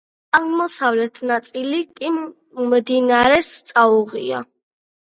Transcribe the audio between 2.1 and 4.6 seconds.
მდინარეს წაუღია.